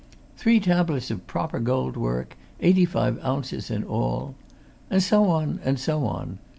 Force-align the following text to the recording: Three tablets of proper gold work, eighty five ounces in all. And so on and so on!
Three 0.35 0.59
tablets 0.59 1.11
of 1.11 1.27
proper 1.27 1.59
gold 1.59 1.95
work, 1.95 2.35
eighty 2.59 2.85
five 2.85 3.23
ounces 3.23 3.69
in 3.69 3.83
all. 3.83 4.33
And 4.89 5.03
so 5.03 5.29
on 5.29 5.59
and 5.63 5.79
so 5.79 6.05
on! 6.07 6.39